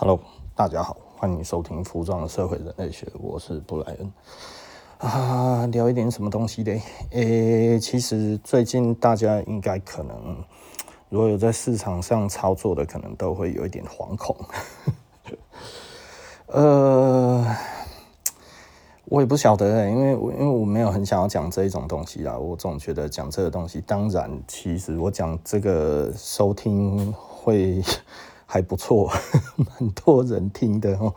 [0.00, 0.20] Hello，
[0.54, 4.12] 大家好，欢迎收听《服装的社会人类学》，我是布莱恩
[4.98, 5.66] 啊。
[5.72, 6.80] 聊一点什么东西嘞？
[7.10, 10.36] 诶，其实最近大家应该可能，
[11.08, 14.36] 如果有在市场上操作的，可能都会有一点惶恐。
[16.46, 17.44] 呃，
[19.06, 22.38] 我也不晓得，因为因为我没有很想要讲这一种东西啦。
[22.38, 27.82] 我总觉得讲这个东西，当然，其实我讲这个收听会。
[28.50, 29.12] 还不错，
[29.78, 31.14] 蛮多人听的哦。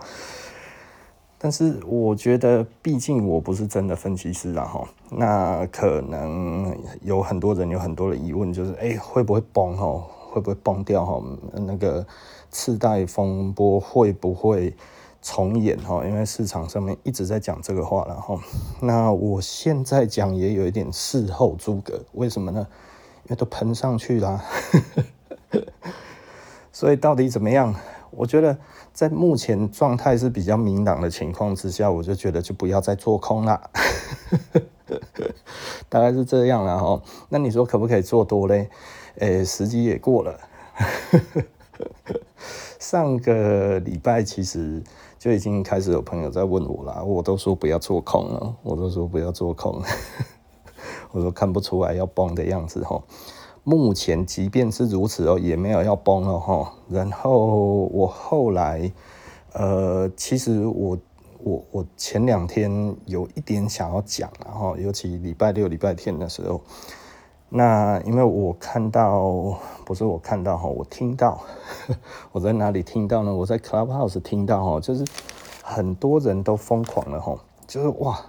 [1.38, 4.88] 但是我觉得，毕竟我不是真的分析师啦哈。
[5.09, 10.05] 那可能有很多人有很多的疑问，就是哎，会不会崩哈？
[10.30, 11.23] 会不会崩掉哈？
[11.53, 12.05] 那个
[12.49, 14.75] 次贷风波会不会
[15.22, 16.05] 重演哈？
[16.05, 18.38] 因为市场上面一直在讲这个话了哈。
[18.81, 22.67] 那我现在讲也有一点事后诸葛，为什么呢？
[23.23, 24.44] 因为都喷上去了。
[26.71, 27.73] 所以到底怎么样？
[28.11, 28.57] 我觉得
[28.91, 33.69] 在目前状态是比较明朗的情况之下，我就觉得就不要再做空了，
[35.88, 37.02] 大概是这样了哈。
[37.30, 38.69] 那你说可不可以做多嘞？
[39.19, 40.39] 诶，时机也过了。
[42.80, 44.83] 上个礼拜其实
[45.17, 49.81] 就已经开始有朋友在问我了，我都说不要做空了，我都说不要做空，
[51.11, 53.02] 我说看不出来要崩的样子哈。
[53.64, 56.73] 目前即便是如此哦，也没有要崩了哈。
[56.90, 58.92] 然后我后来，
[59.54, 60.98] 呃，其实我
[61.44, 66.62] 我我前两天有一点想要讲，然后尤其礼拜六、礼拜天的时候，
[67.50, 71.39] 那因为我看到，不是我看到哈，我听到，
[72.32, 73.34] 我在哪里听到呢？
[73.34, 75.06] 我在 Clubhouse 听到哈，就是
[75.62, 78.20] 很多人都疯狂了哈，就是哇。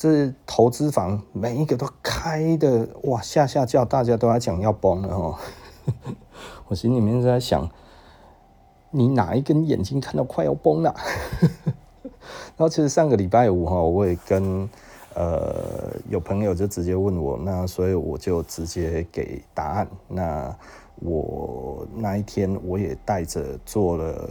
[0.00, 5.34] 这投资房每一个都开的哇，吓吓叫，大家都在讲要崩了哦。
[6.68, 7.68] 我心里面在想，
[8.90, 10.94] 你哪一根眼睛看到快要崩了？
[12.56, 14.66] 然后其实上个礼拜五哈，我也跟
[15.14, 19.86] 呃有朋友就直接问我，那所以我就直接给答案。
[20.08, 20.56] 那
[20.94, 24.30] 我那一天我也带着做了。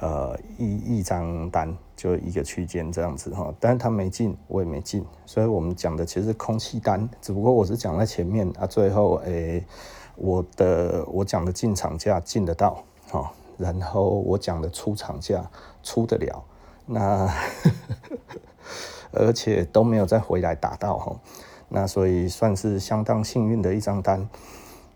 [0.00, 9.66] 呃，一一张单就一个区间这样子哈，但是他没进，我也没进，所以我们讲的其实是空气单，只不过我是讲在前面啊，最后诶、欸，
[10.14, 15.44] 我的我讲的进场价进得到哈，然后我讲的出场价
[15.82, 16.44] 出得了，
[16.86, 17.34] 那
[19.10, 21.16] 而且都没有再回来打到哈，
[21.68, 24.28] 那所以算是相当幸运的一张单。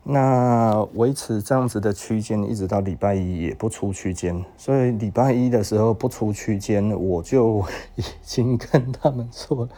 [0.04, 7.64] 那维持这样子的区间，一直到礼拜一也不出区间，所以礼拜一的时候不出区间，我就
[7.94, 9.68] 已经跟他们说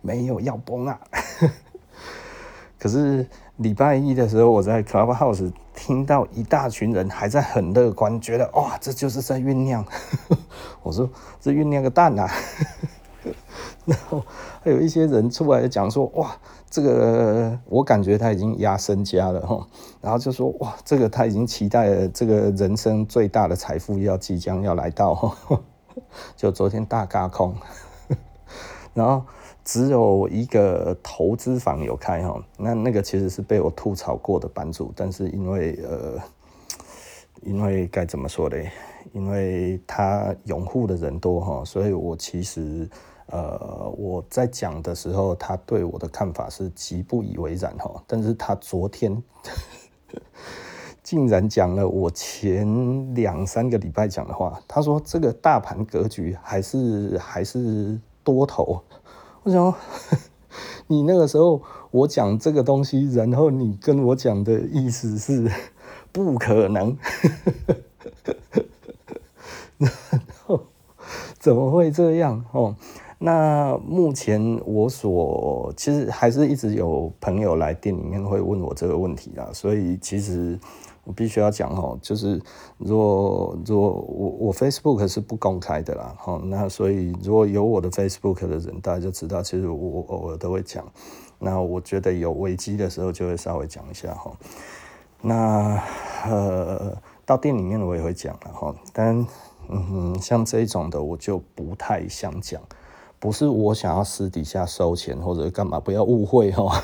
[0.00, 1.00] 没有要崩啊。
[2.78, 3.26] 可是
[3.56, 9.84] 礼拜一的时候，我在 Clubhouse 听到一大群人还在很乐观，觉得哇，这就是在酝酿。
[10.82, 11.10] 我说
[11.40, 12.30] 这酝酿个蛋啊！
[13.84, 14.24] 然后
[14.62, 16.36] 还有一些人出来讲说，哇，
[16.72, 19.68] 这个我感觉他已经压身家了哈，
[20.00, 25.36] 然后就说，哇，这个他已经期待了这个人生最大的财富要即将要来到，
[26.34, 27.54] 就昨天大轧空，
[28.94, 29.22] 然后
[29.62, 36.18] 只有一个投资房有开哈，那那个其实是被我吐槽过的版主，但是因为呃，
[37.42, 38.70] 因为该怎么说嘞？
[39.12, 42.88] 因为他拥护的人多哈，所以我其实。
[43.32, 47.90] 呃，我在讲的时候，他对我的看法是极不以为然哈。
[48.06, 49.22] 但是他昨天
[51.02, 58.82] 竟然讲了我前两三个礼拜讲的话，他说这个大盘格局还是还是多头。
[59.42, 59.74] 我想，
[60.86, 65.50] 你那个时候我讲这个东西，然后你跟我讲的意思是
[66.12, 66.94] 不可能，
[69.78, 69.90] 然
[70.44, 70.60] 后
[71.38, 72.76] 怎么会这样哦？
[73.24, 80.58] 那目前我所其实还是一直有朋友来店里面会问我这个问题啦，所以其实
[81.04, 82.42] 我必须要讲哦，就是
[82.78, 90.84] 如果如果我我 Facebook 是不公开的啦，哈，那所以如果有我的 Facebook 的人，大家就知道，其实我偶尔都会讲。
[91.38, 94.32] 那我觉得有危机的时候，就会稍微讲一下哈。
[95.20, 95.80] 那
[96.24, 99.24] 呃，到店里面我也会讲了哈，但
[99.68, 102.60] 嗯，像这种的我就不太想讲。
[103.22, 106.82] 不是我想要私底下收钱或者干嘛，不要误会哈。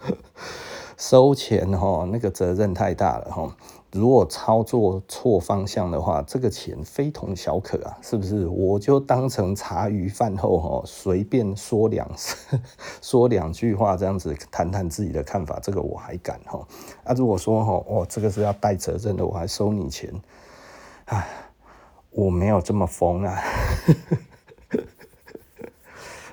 [0.96, 3.54] 收钱哈，那个责任太大了哈。
[3.92, 8.46] 如果操作错方向的话，这个钱非同小可啊，是不是？
[8.48, 12.10] 我就当成茶余饭后哈，随便说两
[13.02, 16.66] 说两句话，这样子谈谈自己的看法，这个我还敢哈。
[17.04, 20.10] 啊，如果说哈，哦，这个是要带责任的，我还收你钱，
[21.04, 21.28] 唉。
[22.12, 23.40] 我没有这么疯啊。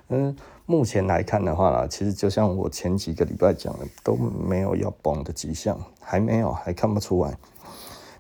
[0.10, 7.38] 嗯，目前来看的话啦，其实就像我前几个礼拜讲的，都没有要崩的迹象，还没有，还看不出来。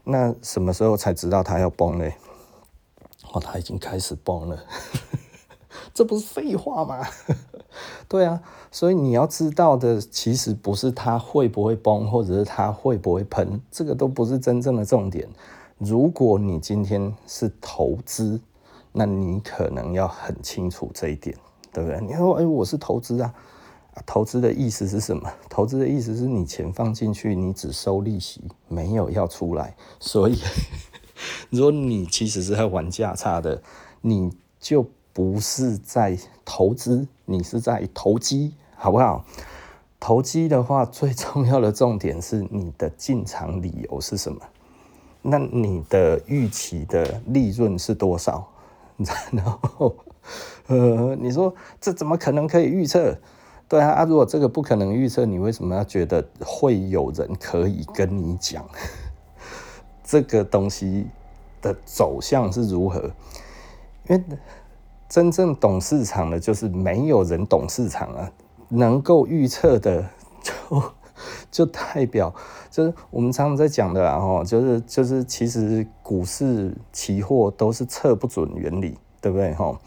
[0.03, 2.09] 那什么时候才知道它要崩呢？
[3.31, 4.63] 哦，它已经开始崩了，
[5.93, 7.05] 这不是废话吗？
[8.09, 8.41] 对啊，
[8.71, 15.27] 所以你要知道的，其实不是它会不会崩，或者是它会不会喷，这个都不是真正的重点。
[15.77, 18.41] 如果你今天是投资，
[18.91, 21.37] 那你可能要很清楚这一点。
[21.77, 22.01] 对不对？
[22.01, 23.31] 你说，哎，我是投资啊，
[23.93, 25.31] 啊，投资的意思是什么？
[25.47, 29.75] 投资的意思是你钱放进去，你只收利息，没有要出来。
[29.99, 30.39] 所以，
[31.51, 33.61] 如果你其实是在玩价差的，
[34.01, 34.83] 你就
[35.13, 39.23] 不是在投资，你是在投机，好不好？
[39.99, 44.41] 投机的话，最重要的重点是你的进场理由是什么？
[45.21, 48.47] 那你的预期的利润是多少？
[49.31, 49.95] 然后。
[50.67, 53.17] 呃，你说这怎么可能可以预测？
[53.69, 58.65] 对啊，啊，如果这个不可能预测，你为什么要觉得会有人可以跟你讲
[60.03, 61.07] 这个东西
[61.61, 63.11] 的走向是如何？
[64.07, 64.23] 因为
[65.09, 68.31] 真正懂市场的，就是没有人懂市场啊。
[68.69, 70.05] 能够预测的
[70.41, 70.83] 就，
[71.51, 72.33] 就代表
[72.69, 79.53] 就是我们常常在讲的啦，吼，就是就是其实股市期货都是测不准原理，对不对？
[79.53, 79.77] 吼。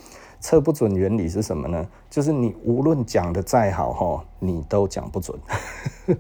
[0.41, 1.87] 测不准原理是什么呢？
[2.09, 5.39] 就是你无论讲的再好哈，你都讲不准。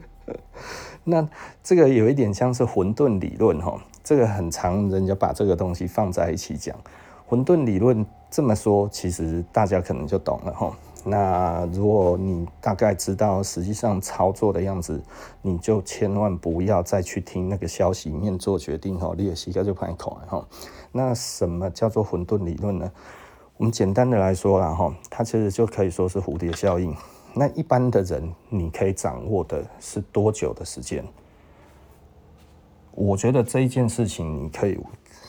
[1.02, 1.26] 那
[1.62, 6.76] 这个有一点像是混沌理论哈，这个很常，人家把这个东西放在一起讲。
[7.26, 10.76] 混沌理论这么说，其实大家可能就懂了哈。
[11.02, 15.00] 那如果你大概知道实际上操作的样子，
[15.40, 20.46] 你就千万不要再去听那个消息面做决定哈，你的膝盖就怕痛哈。
[20.92, 22.92] 那什么叫做混沌理论呢？
[23.60, 26.96] 我们简单的来说啦，哈，它其实就可以说是蝴蝶效应。
[27.34, 31.04] 那一般的人，你可以掌握的是多久的时间？
[32.92, 34.78] 我觉得这一件事情，你可以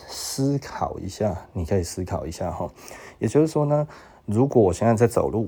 [0.08, 2.66] 思考一下，你可以思考一下哈。
[3.18, 3.86] 也就是说呢，
[4.24, 5.46] 如果我现在在走路，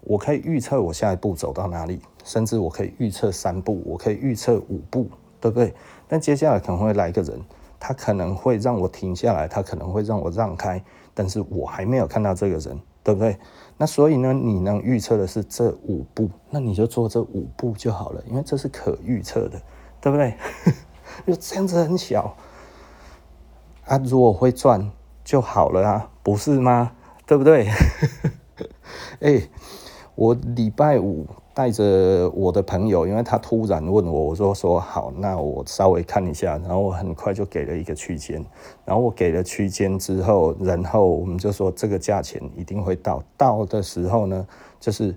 [0.00, 5.06] 我可以预测我下一步走到哪里，甚至我可以预测三步，我可以预测五步，
[5.38, 5.74] 对不对？
[6.08, 7.38] 但接下来可能会来一个人，
[7.84, 10.80] 他可能会让我停下来，他可能会让我让开。
[11.12, 13.36] 但是我还没有看到这个人，对不对？
[13.76, 19.60] 那所以呢，你能预测的是这五步，那你就做这五步就好了，因为这是可预测的，
[20.00, 20.32] 对不对？
[21.26, 22.36] 就这样子很小
[23.84, 24.88] 啊，如果会赚
[25.24, 26.92] 就好了啊，不是吗？
[27.26, 27.68] 对不对？
[29.18, 29.42] 哎、
[30.14, 31.26] 我礼拜五。
[31.54, 38.44] 带着我的朋友，因为他突然问我，我说说好，那我稍微看一下，然后我很快就给了一个区间，
[38.84, 44.46] 然后我给了区间之后，然后我们就说这个价钱一定会到，到的时候呢，
[44.80, 45.14] 就是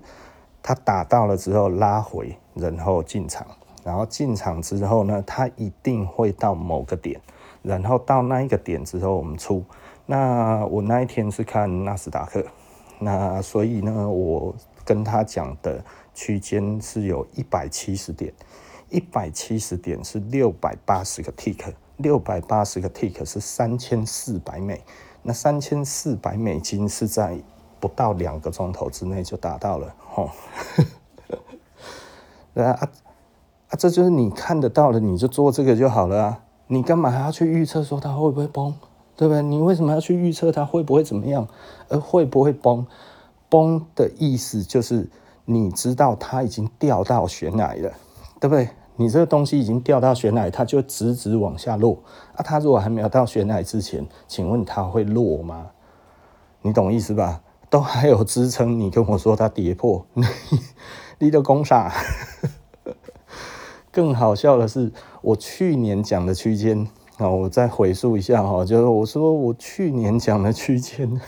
[0.62, 3.46] 他打到了之后拉回，然后进场，
[3.82, 7.18] 然后进场之后呢，他一定会到某个点，
[7.62, 9.64] 然后到那一个点之后我们出。
[10.04, 12.44] 那我那一天是看纳斯达克，
[13.00, 14.54] 那所以呢，我
[14.86, 15.84] 跟他讲的。
[16.18, 18.32] 区间是有一百七十点，
[18.88, 24.82] 一百七十点是六百八十个 tick，六百八十个 tick 是三千四百美，
[25.22, 27.38] 那三千四百美金是在
[27.78, 30.30] 不到两个钟头之内就达到了，吼，
[32.54, 32.88] 啊啊
[33.68, 33.76] 啊！
[33.78, 38.74] 这就是你看得到的，你就做这个就好了啊，你干嘛还要去预测说它会不会崩，
[39.16, 39.42] 对不对？
[39.42, 41.46] 你为什么要去预测它会不会怎么样？
[41.90, 42.86] 而会不会崩？
[43.48, 45.08] 崩的意思就是。
[45.48, 47.92] 你知道它已经掉到悬崖了，
[48.40, 48.68] 对不对？
[48.96, 52.02] 你这个东西已经掉到悬崖，它就直直往下落。
[52.34, 55.68] 啊，它如果还没有到悬崖之前，请问它会落吗？
[56.62, 57.42] 你懂意思吧？
[57.70, 60.24] 都还有支撑，你跟我说它跌破，你
[61.20, 61.92] 你的攻啥？
[63.92, 64.90] 更好笑的是，
[65.22, 66.88] 我去年讲的区间
[67.18, 71.20] 啊，我再回溯一下哈，就是我说我去年讲的区间，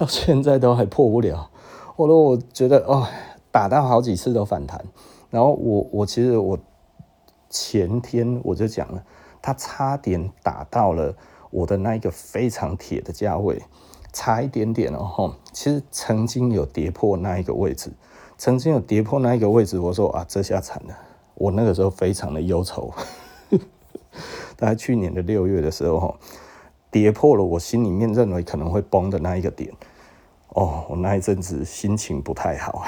[0.00, 1.50] 到现在都还破不了。
[1.96, 3.06] 我说，我觉得哦，
[3.52, 4.82] 打到好几次都反弹，
[5.28, 6.58] 然后我我其实我
[7.50, 9.04] 前天我就讲了，
[9.42, 11.14] 它差点打到了
[11.50, 13.60] 我的那一个非常铁的价位，
[14.10, 15.34] 差一点点哦。
[15.52, 17.92] 其实曾经有跌破那一个位置，
[18.38, 20.96] 曾经有跌破那一个位置，我说啊，这下惨了。
[21.34, 22.90] 我那个时候非常的忧愁，
[24.56, 26.16] 大概去年的六月的时候，
[26.90, 29.72] 跌破了我心里面认为可能会崩的那一个点。
[30.48, 32.84] 哦，我那一阵子心情不太好，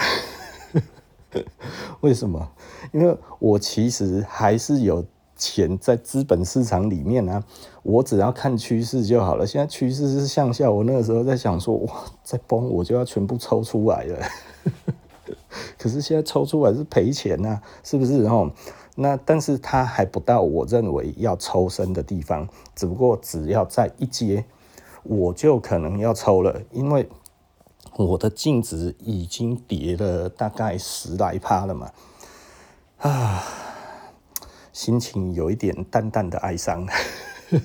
[2.00, 2.50] 为什么？
[2.92, 5.04] 因为我其实还是有
[5.37, 7.42] 钱在资本市场里面啊，
[7.85, 9.47] 我只要看趋势就好了。
[9.47, 14.26] 现在趋势是向下，我那个时候在想说，哇，再崩我就要全部抽出来了。
[15.78, 18.26] 可是现在抽出来是赔钱呐，是不是？
[18.28, 18.50] 吼，
[18.94, 24.44] 那但是它还不到我认为要抽身的地方，只不过只要在一阶，
[25.02, 27.08] 我就可能要抽了，因为
[27.96, 31.90] 我的净值已经跌了大概十来趴了嘛，
[32.99, 33.44] 啊。
[34.72, 36.88] 心情有一点淡淡的哀伤，
[37.52, 37.61] 因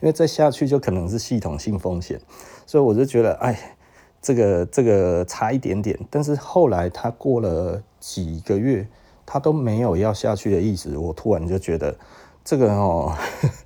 [0.00, 2.18] 为再下去就可能是系统性风险，
[2.64, 3.76] 所以我就觉得，哎，
[4.22, 5.98] 这个这个差一点点。
[6.08, 8.88] 但是后来他过了几个月，
[9.32, 10.96] 他都没有要下去的意思。
[10.96, 11.96] 我突然就觉得，
[12.42, 13.16] 这个哦，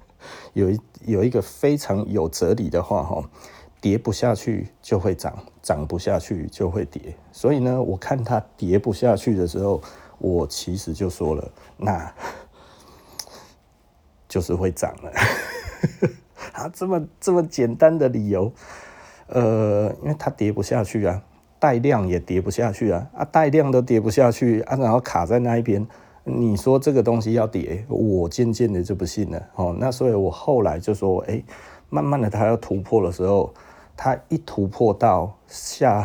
[0.52, 3.25] 有一有一个非常有哲理的话哈，
[3.80, 7.16] 跌不下去就会涨，涨不下去就会跌。
[7.33, 9.80] 所以呢，我看他跌不下去的时候。
[10.18, 12.14] 我其实就说了，那
[14.28, 15.12] 就是会涨了。
[16.54, 18.50] 啊，这么这么简单的理由，
[19.26, 21.21] 呃，因为它跌不下去啊，
[21.64, 25.87] 带量也跌不下去啊，啊，带量都跌不下去啊，然后卡在那一边，
[26.25, 29.42] 你说这个东西要跌，我渐渐的就不信了。
[29.54, 31.42] 哦，那所以我后来就说，哎，
[31.88, 33.50] 慢慢的它要突破的时候。
[33.97, 36.04] 它一突破到下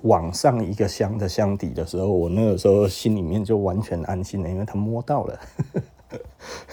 [0.00, 5.38] 往上一个箱的箱底的时候，我那个时候心里面就完全安心了，因为它摸到了，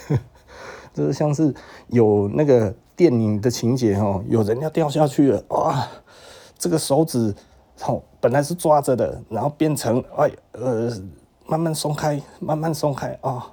[0.96, 1.54] 就是像是
[1.89, 5.86] 有那个电影的情节哦，有人要掉下去了，哇，
[6.58, 7.36] 这个手指
[7.86, 10.91] 哦本来是抓着的，然后变成哎呃
[11.48, 13.51] 慢慢松开，慢慢松开啊，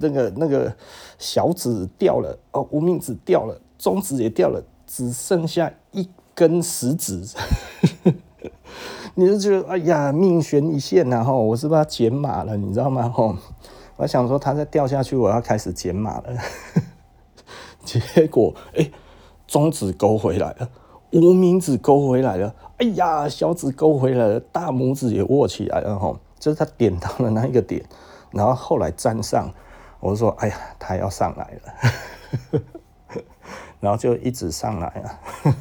[0.00, 0.74] 那个那个
[1.18, 4.62] 小指掉了哦，无名指掉了，中指也掉了。
[4.90, 7.22] 只剩下一根食指，
[9.14, 12.56] 你就觉得哎呀，命悬一线，然后我是不是要减码了？
[12.56, 13.06] 你知道吗？
[13.10, 13.36] 吼，
[13.96, 16.24] 我想说它再掉下去，我要开始减码了。
[17.84, 18.90] 结果哎、
[19.46, 20.70] 中指勾回来了，
[21.12, 27.84] 无名指勾回来了，哎呀，小指勾回来了，大拇指也握起来了，吼，就是他点到了那一个点，
[28.30, 29.50] 然后后来站上，
[30.00, 32.60] 我说哎呀，他要上来了。
[33.80, 35.20] 然后就一直上来啊，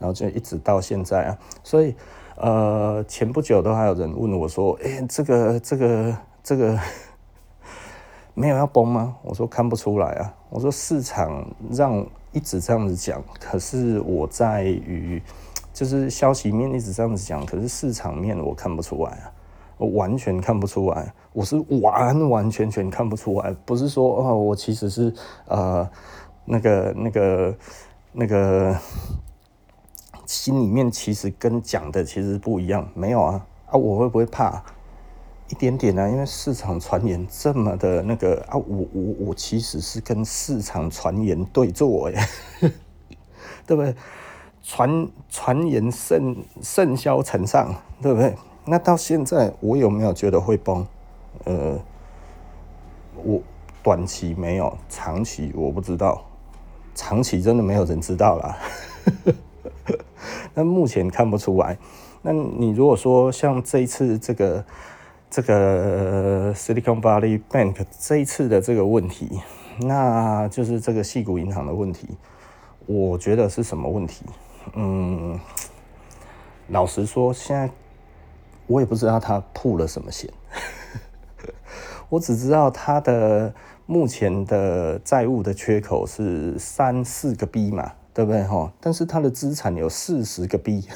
[0.00, 1.94] 然后就一直到现在啊，所以
[2.34, 6.76] 呃，前不久都还有人问我说：“哎，这个这个这个
[8.34, 10.34] 没有要崩吗？”我说看不出来啊。
[10.50, 15.22] 我说市场让一直这样子讲，可是我在于
[15.78, 19.30] 就是消息面一直这样子讲，可是市场面我看不出来啊，
[19.76, 25.14] 我完全看不出来，我是完完全全看不出来，不是说哦，我其实是
[25.46, 25.88] 呃。
[26.50, 27.54] 那个、那个、
[28.10, 28.74] 那个，
[30.24, 32.88] 心里面其实跟讲的其实不一样。
[32.94, 34.64] 没有啊啊，我会不会怕？
[35.48, 42.18] 一点点啊，因为市场传言这么的那个啊，我我我其实是跟市场传言对坐耶，
[43.66, 43.94] 对不对？
[44.70, 48.34] 传传言甚甚嚣尘上，对不对？
[48.66, 50.86] 那到现在我有没有觉得会崩？
[51.44, 51.78] 呃，
[53.24, 53.40] 我
[53.82, 56.22] 短期没有，长期我不知道。
[56.94, 58.58] 长期真的没有人知道啦，
[60.52, 61.78] 那目前看不出来。
[62.20, 64.64] 那你如果说像这一次这个
[65.30, 69.40] 这个 Silicon Valley Bank 这一次的这个问题，
[69.80, 72.08] 那就是这个矽谷银行的问题，
[72.84, 74.26] 我觉得是什么问题？
[74.74, 75.40] 嗯，
[76.68, 77.70] 老实说，现在
[78.66, 80.32] 我也不知道他铺了什么险，
[82.08, 83.54] 我只知道他的。
[83.90, 88.70] 目前的债务的缺口是三四个 B 嘛，对不对哈？
[88.82, 90.86] 但是他的资产有四十个 B，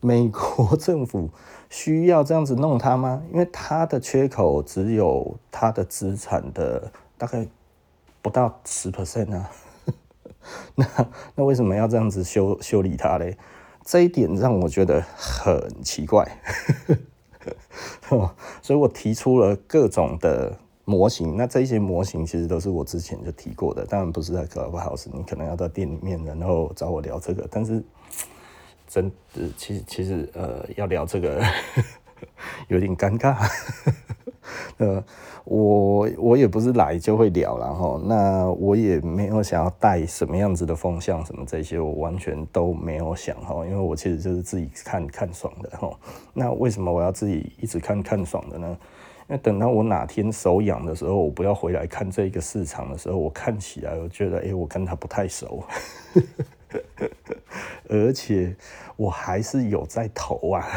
[0.00, 1.30] 美国政府
[1.70, 3.22] 需要这样子弄他吗？
[3.30, 7.46] 因为他的缺口只有他的资产的大概
[8.20, 9.48] 不到十 percent 啊，
[10.76, 10.86] 那
[11.36, 13.36] 那为什么要这样子修修理它嘞？
[13.84, 16.26] 这一点让我觉得很奇怪，
[18.62, 20.58] 所以我提出了各种的。
[20.86, 27.48] 模型，那这些模型其实都是我之前就提过的，当然不是在 Clubhouse，你可能要到店里面，然后找我聊这个。
[27.50, 27.82] 但是
[28.86, 31.42] 真的，其实其实呃，要聊这个
[32.68, 33.36] 有点尴尬。
[34.76, 35.02] 呃，
[35.44, 45.90] 我我也不是来就会聊，然后那我也没有想要带什么样子的风向，什么这些我完全都没有想哈，因为我其实就是自己看看爽的哈。
[46.32, 48.76] 那为什么我要自己一直看看爽的呢？
[49.26, 55.64] 那等到我哪天手痒的时候，我不要回来看这个市场的时候，我看起来我觉得，哎、我跟他不太熟，
[57.88, 58.54] 而且
[58.96, 60.68] 我还是有在投啊，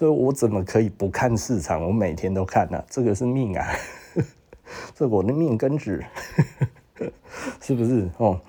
[0.00, 1.86] 所以我怎么可以不看市场？
[1.86, 3.66] 我每天都看啊，这个是命啊。
[4.96, 6.02] 这我的命根子，
[7.60, 8.40] 是不是哦？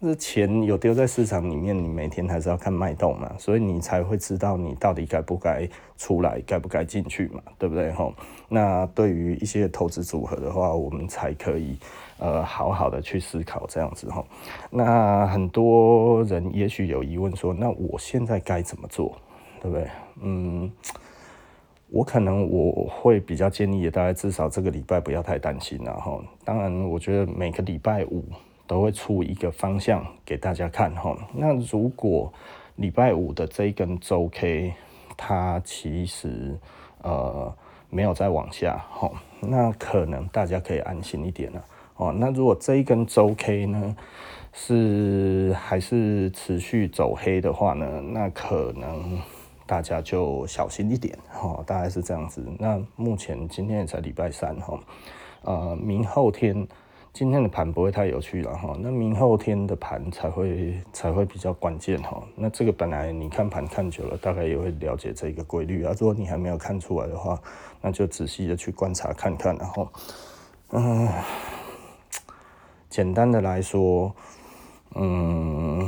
[0.00, 5.68] 这钱有丢在市场里面，你每天还是要看脉动嘛，所以你才会知道你到底该不该
[5.98, 7.90] 出来，该不该进去嘛，对不对？
[7.90, 8.14] 吼，
[8.48, 11.76] 那对于一些投资组合的话，我们才可以
[12.18, 14.24] 呃好好的去思考这样子吼。
[14.70, 19.16] 那很多人也许有疑问说，那我现在该怎么做，
[19.60, 19.88] 对不对？
[20.20, 20.70] 嗯，
[21.88, 26.20] 我可能我会比较建议，大概至少这个礼拜不要太担心了哈。
[26.44, 28.24] 当然，我觉得每个礼拜五。
[28.64, 31.14] 都会出一个方向给大家看哈。
[31.34, 32.32] 那如果
[32.76, 34.72] 礼拜五的这一根周 K，
[35.14, 36.56] 它其实
[37.02, 37.52] 呃
[37.90, 41.62] 没有再往下哈，那可能大家可以安心一点了
[41.96, 42.14] 哦。
[42.16, 43.94] 那如果这一根周 K 呢
[44.54, 49.20] 是还是持续走黑的话呢，那可能
[49.66, 51.62] 大家就小心一点哈。
[51.66, 52.44] 大概是这样子。
[52.58, 54.78] 那目前今天也才礼拜三哈，
[55.42, 56.66] 呃，明后天。
[57.14, 62.22] 今天的盘不会太有趣了哈，那明后天的盘才会才会比较关键哈。
[62.34, 65.94] 那这个本来你看盘看久了，大概也会了解这个规律啊。
[65.98, 67.38] 如果你还没有看出来的话，
[67.82, 69.88] 那就仔细的去观察看看，然后，
[70.70, 71.06] 嗯，
[72.88, 74.10] 简单的来说，
[74.94, 75.86] 嗯，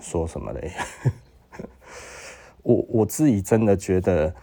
[0.00, 0.72] 说什么嘞？
[2.64, 4.34] 我我自己真的觉得，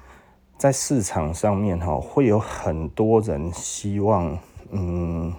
[0.58, 4.40] 在市场上面哈，会有很多人希望，
[4.72, 5.34] 嗯。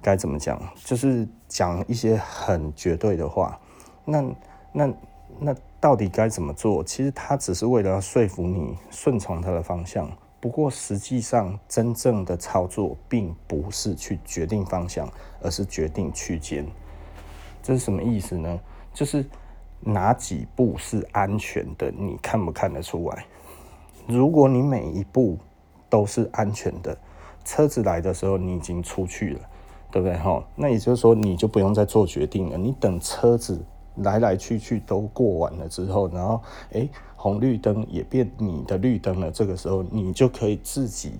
[0.00, 0.62] 该怎么讲？
[0.84, 3.58] 就是讲一些很绝对的话。
[4.04, 4.24] 那
[4.72, 4.94] 那
[5.40, 6.84] 那到底该怎么做？
[6.84, 10.08] 其实他只是为了说服你顺从他的方向。
[10.40, 15.12] 不过实际上，真正的操作并不是去决定方向，
[15.42, 16.64] 而是决定区间。
[17.60, 18.60] 这是什么意思呢？
[18.94, 19.26] 就是
[19.80, 23.26] 哪几步是安全的，你看不看得出来？
[24.06, 25.38] 如果你每一步
[25.88, 26.96] 都是安全的，
[27.44, 29.40] 车子来的时候你已经出去了。
[29.90, 30.44] 对不对哈？
[30.54, 32.58] 那也就是说，你就不用再做决定了。
[32.58, 33.58] 你等车子
[33.94, 39.30] 来来去去都过完了之后，然后诶，红绿灯也变你的绿灯了。
[39.30, 41.12] 这个时候，你就可以自己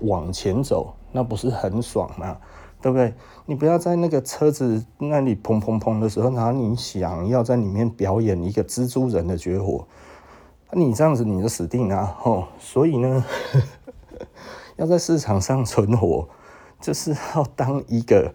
[0.00, 2.36] 往前走，那不是很爽吗？
[2.86, 3.12] 对不对？
[3.46, 9.84] 你不要在那个车子那里砰砰砰的时候，然后你想要在里面表演一个蜘蛛人的绝活，
[10.70, 12.46] 你这样子你就死定了哦。
[12.60, 13.24] 所以呢，
[14.78, 16.28] 要在市场上存活。
[16.78, 18.32] 就是要当一个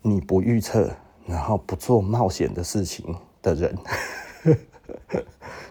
[0.00, 0.88] 你不预测，
[1.26, 3.76] 然后不做冒险的事情的人，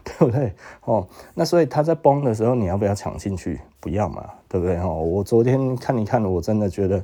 [0.04, 0.54] 对不对？
[0.84, 3.62] 哦，那所以他在崩的时候，你要不要抢进去？
[3.80, 4.76] 不要嘛，对不对？
[4.78, 7.04] 哦，我昨天看一看，我真的觉得，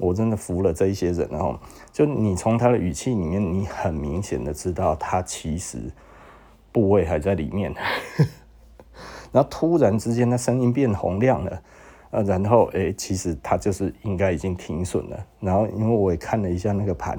[0.00, 1.58] 我真的服了这一些人哦。
[1.92, 5.78] 就你从他的语气里面，你很明显的知道他其实
[6.72, 7.74] 部位还在里面，
[9.30, 11.62] 然后突然之间，他声音变洪亮了。
[12.12, 15.26] 呃，然后诶，其实他就是应该已经停损了。
[15.38, 17.16] 然后因为我也看了一下那个盘，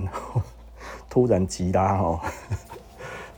[1.10, 2.20] 突然急拉哦，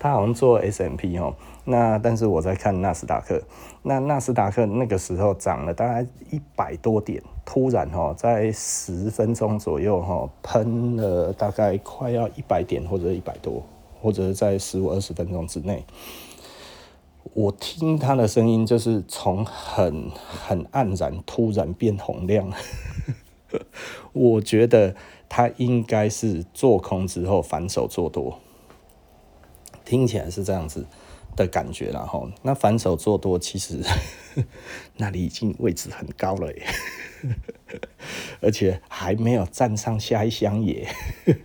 [0.03, 1.33] 他好像做 S M P 哦。
[1.63, 3.41] 那但是我在看纳斯达克，
[3.83, 13.63] 那纳斯达克那个时候涨了大概一百多点，突然哦，在十分钟左右哈，喷了大概快要一百点或者一百多，
[14.01, 15.85] 或者在十五二十分钟之内。
[17.33, 22.51] 我听他的声音，就是从很很黯然，突然变洪亮。
[24.11, 24.93] 我觉得
[25.29, 28.39] 他应该是做空之后反手做多，
[29.85, 30.85] 听起来是这样子
[31.35, 31.89] 的感觉。
[31.91, 33.79] 然后，那反手做多，其实
[34.97, 36.65] 那里已经位置很高了耶，
[38.41, 40.87] 而且还没有站上下一箱耶。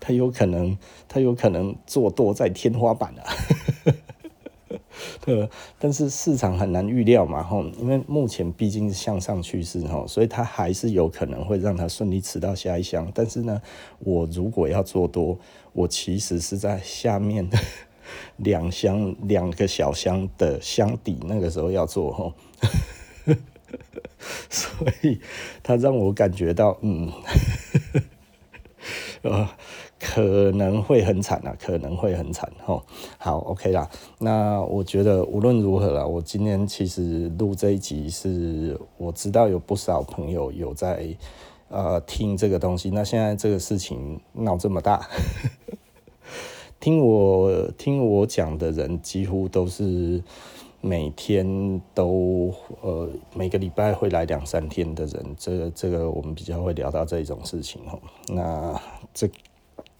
[0.00, 0.76] 他有可能，
[1.08, 3.24] 他有可能做多在天花板啊。
[5.78, 13.10] 但是市场很难预料嘛，吼，因为目前毕竟是向上趋势，吼，所以它还是有可能会让它顺利吃到下一箱。
[13.14, 13.62] 但是呢，
[14.00, 15.38] 我如果要做多，
[15.72, 17.48] 我其实是在下面
[18.38, 22.32] 两箱两个小箱的箱底，那个时候要做，吼，
[24.50, 25.20] 所以
[25.62, 27.12] 它让我感觉到，嗯，
[29.22, 29.56] 啊。
[30.04, 32.82] 可能会很惨啊，可能会很惨哦。
[33.18, 33.88] 好，OK 啦。
[34.18, 41.06] 那我觉得无论如何啦，我今天其实录这一集是，我知道有不少朋友有在
[41.68, 42.90] 呃听这个东西。
[42.90, 45.08] 那现在这个事情闹这么大，
[46.80, 50.20] 听我听我讲的人几乎都是
[50.80, 55.36] 每天都呃每个礼拜会来两三天的人。
[55.38, 58.00] 这个这个我们比较会聊到这种事情哦。
[58.26, 58.82] 那
[59.14, 59.30] 这。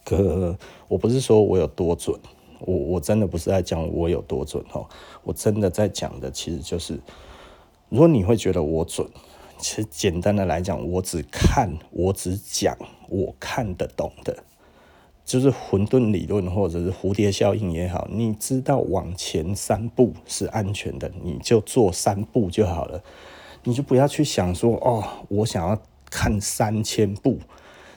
[0.05, 0.57] 可
[0.89, 2.19] 我不是说我有多准，
[2.61, 4.87] 我我真的不是在讲我有多准哦，
[5.23, 6.99] 我真的在讲的其实就是，
[7.89, 9.09] 如果你会觉得我准，
[9.59, 12.77] 其实简单的来讲，我只看，我只讲
[13.09, 14.37] 我看得懂的，
[15.25, 23.03] 就是混沌理论或者是蝴蝶效应也好，你知道往前三步是安全的，你就做三步就好了，
[23.63, 27.39] 你就不要去想说哦，我想要看三千步。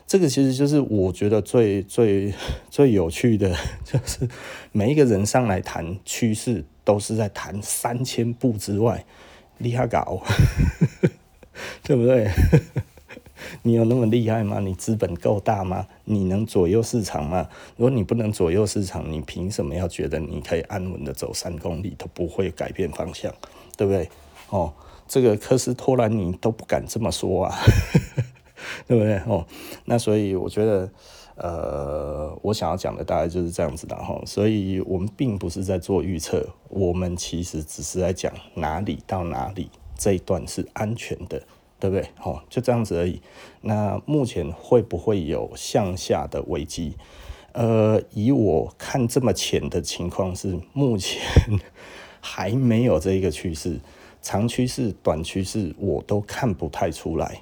[0.06, 2.32] 这个其实就是我觉得最最
[2.70, 4.28] 最有趣的， 就是
[4.70, 9.04] 每一个人上来谈趋势，都是在谈三千步之外，
[9.58, 10.22] 厉害搞，
[11.82, 12.30] 对不对？
[13.62, 14.60] 你有那么厉害吗？
[14.60, 15.86] 你资本够大吗？
[16.04, 17.48] 你能左右市场吗？
[17.76, 23.32] 如果你不能左右市场，你凭什么要觉得你可以安稳的走三公里都不会改变方向，
[23.76, 24.08] 对不对？
[24.50, 24.72] 哦，
[25.08, 27.58] 这个科斯托兰尼都不敢这么说啊。
[28.86, 29.16] 对不对？
[29.26, 29.46] 哦，
[29.84, 30.90] 那所以我觉得，
[31.36, 34.20] 呃，我想要讲的大概就是这样子的哈。
[34.26, 41.42] 所以我们并不是在做预测，我们其实只是在讲哪里到哪里这一段是安全的，
[41.78, 42.08] 对不对？
[42.22, 43.20] 哦，就这样子而已。
[43.62, 46.96] 那目前会不会有向下的危机？
[47.52, 51.22] 呃，以我看这么浅的情况是，目前
[52.20, 53.80] 还没有这一个趋势，
[54.20, 57.40] 长趋势、短趋势我都看不太出来。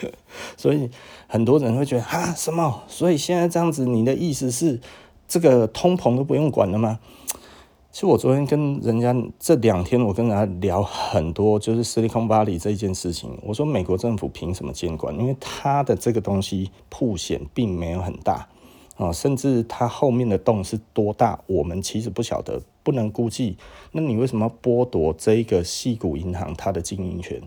[0.56, 0.90] 所以
[1.26, 2.82] 很多人会觉得啊，什么？
[2.88, 4.80] 所以现在这样子，你的意思是
[5.26, 6.98] 这个通膨都不用管了吗？
[7.90, 13.30] 其实我昨天跟人家这两天，我跟人家聊很多，就是 Silicon Valley 这一件事情。
[13.40, 15.16] 我说美国政府凭什么监管？
[15.16, 18.48] 因为它的这个东西曝险并没有很大
[18.96, 23.56] 啊，甚至它后面的洞是多大，我们其实不晓得，不能估计。
[23.92, 27.40] 那你为什么要剥夺这一个矽谷银行它的经营权？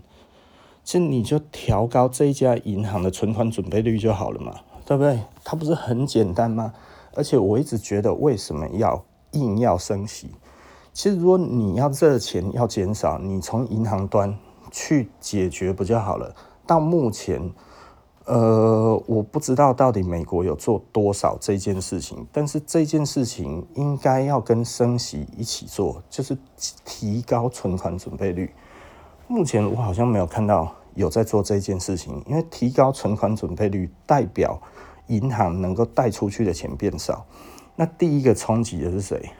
[0.88, 4.54] 其实你就调高这一家银行的存款准备率就好了嘛，
[4.86, 5.20] 对不对？
[5.44, 6.72] 它不是很简单吗？
[7.14, 10.30] 而且我一直觉得，为什么要硬要升息？
[10.94, 14.34] 其实如果你要这钱要减少，你从银行端
[14.70, 16.34] 去解决不就好了？
[16.66, 17.52] 到目前，
[18.24, 26.34] 呃，我不知道到底美国有做多少这件事情，但是这件事情应该要跟升息一起做，就是
[26.86, 28.50] 提高存款准备率。
[29.26, 34.60] 目前我好像没有看到有在做这件事情，因为提高存款准备率代表
[35.06, 37.24] 银行能够贷出去的钱变少。
[37.76, 39.30] 那第一个冲击的是谁？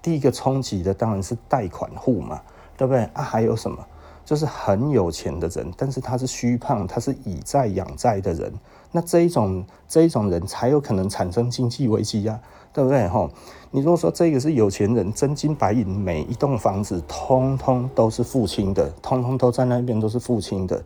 [0.00, 2.40] 第一个冲击的当然是贷款户嘛，
[2.76, 3.02] 对不对？
[3.12, 3.84] 啊，还有什么？
[4.24, 8.52] 就是很有钱的人，但是他是虚胖，他是以债养债的人。
[8.92, 12.40] 那这一种这一种人才有可能产生经济危机呀。
[12.72, 13.08] 对不对？
[13.08, 13.30] 吼，
[13.70, 20.82] 你如果说这个是有钱人，真金白银，每一栋房子通通都是付清的，通通都在那边都是付清的，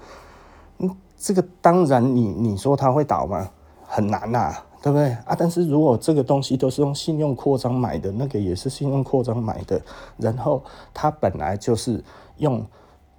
[0.78, 3.50] 嗯，这个当然你你说他会倒吗？
[3.82, 5.34] 很难呐、对不对啊？
[5.36, 9.82] 但是如果这个东西都是用信用扩张买的，那个也是信用扩张买的，
[10.16, 10.62] 然后
[10.94, 12.00] 他本来就是
[12.36, 12.64] 用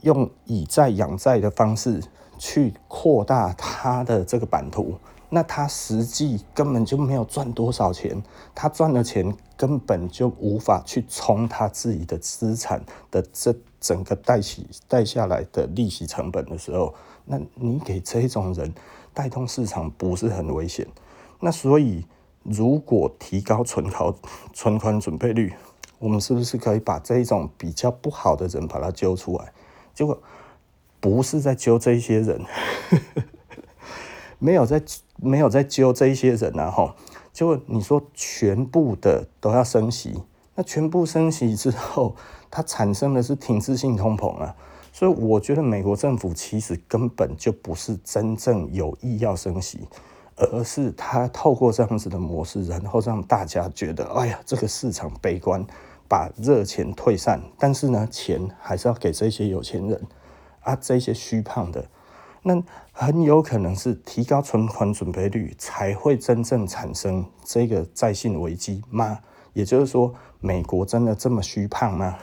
[0.03, 2.01] 用以债养债的方式
[2.41, 4.95] 去扩大他的这个版图。
[5.29, 8.21] 那他实际根本就没有赚多少钱，
[8.55, 18.73] 他赚的钱根本就无法去冲他自己的资产的这整个贷起贷下来的利息成本的时候，那你给这种人
[19.13, 20.85] 带动市场不是很危险？
[21.39, 22.05] 那所以
[22.43, 24.13] 如果提高存款
[24.51, 25.53] 存款准备率，
[25.99, 29.53] 我们是不是可以把这种比较不好的人把他揪出来？
[29.93, 30.21] 结果
[31.01, 32.41] 不是在揪这些人。
[34.39, 34.81] 没有在
[35.17, 36.95] 没有在揪这些人啊，吼，
[37.31, 40.19] 就你说全部的都要升息，
[40.55, 42.15] 那全部升息之后，
[42.49, 44.55] 它产生的是停滞性通膨啊，
[44.91, 49.87] 所以我觉得美国政府其实根本就不是真正有意要升息，
[50.37, 55.63] 而是他透过这样子的模式，然后让大家觉得，哎呀，这个市场悲观，
[56.07, 60.01] 把热钱退散，但是呢，钱还是要给这些有钱人。
[60.61, 61.85] 啊，这些虚胖的。
[62.43, 69.19] 那很有可能是提高存款准备率才会真正产生这个债信危机吗？
[69.53, 72.17] 也就是说，美国真的这么虚胖吗？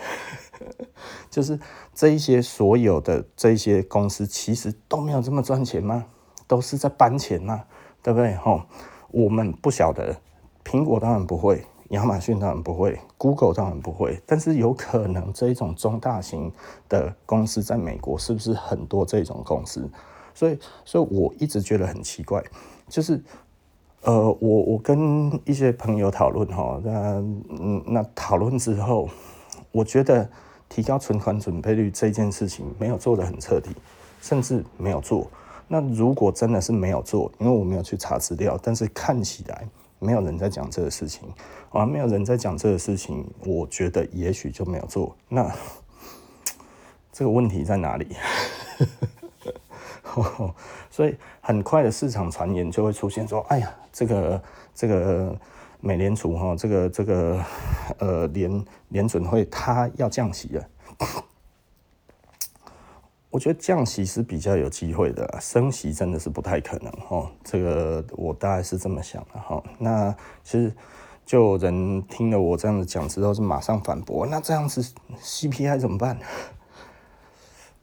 [1.30, 1.60] 就是
[1.94, 6.06] 这一些所有的这些公司其实都没有这么赚钱吗？
[6.48, 7.62] 都是在搬钱吗？
[8.02, 8.34] 对不对？
[8.36, 8.62] 吼，
[9.12, 10.16] 我们不晓得，
[10.64, 16.52] 苹果当然不会，亚马逊当然不会，Google 当然不会，但是有可能这一种中大型
[16.88, 19.88] 的公司在美国是不是很多这种公司？
[20.34, 22.44] 所以，所以我一直觉得很奇怪，
[22.88, 23.20] 就是，
[24.02, 26.92] 呃，我我跟一些朋友讨论哈，那
[27.48, 29.08] 嗯，那讨论之后，
[29.72, 30.28] 我觉得
[30.68, 33.70] 提高存款准备率这件事情没有做得很彻底，
[34.20, 35.26] 甚至没有做。
[35.66, 39.66] 那如果真的是没有做，因为我没有去查资料，但是看起来
[39.98, 41.28] 没有人在讲这个事情
[41.70, 45.14] 啊，没有人在讲这个事情，我觉得也许就没有做。
[45.28, 45.52] 那
[47.12, 48.16] 这个问题在哪里？
[50.90, 54.42] 所以很快的市场传言就会出现说，哎呀，这个
[54.74, 55.36] 这个
[55.80, 57.44] 美联储哈，这个这个
[57.98, 60.68] 呃联联准会它要降息了。
[63.30, 67.30] 我觉得降息是比较有机会的，升息真的是不太可能哈。
[67.44, 69.62] 这个我大概是这么想的哈。
[69.78, 70.72] 那其实
[71.26, 74.82] 就人听了我这样子讲之后，是马上反驳，那这样子
[75.22, 76.18] CPI 怎么办？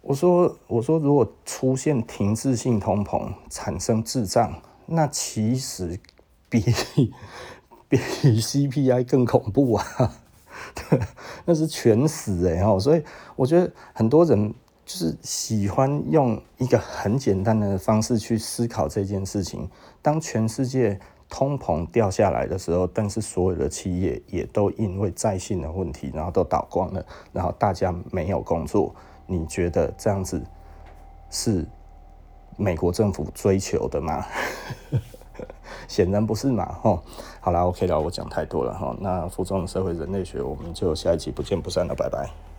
[0.02, 6.00] 我说我说如果出现停滞性通膨，产生滞胀，那其实
[6.50, 6.60] 比
[7.88, 9.86] 比 CPI 更恐怖啊，
[10.74, 11.00] 对，
[11.46, 12.80] 那是全死哎哈。
[12.80, 13.04] 所以
[13.36, 14.52] 我觉得很多人。
[14.86, 19.68] 就是喜欢用一个很简单的方式去思考这件事情。
[20.02, 28.94] 当全世界通膨掉下来的时候，但是所有的企业也都因为债信的问题，然后都倒光了，然后大家没有工作。
[29.26, 30.40] 你觉得这样子
[31.32, 31.66] 是
[32.56, 34.24] 美国政府追求的吗？
[35.90, 36.72] 显然不是嘛。
[36.82, 37.02] 吼，
[37.42, 38.96] 好啦，OK 了，我讲太多了哈。
[39.02, 42.45] 那服从社会人类学，我们就下一集不见不散了，拜拜。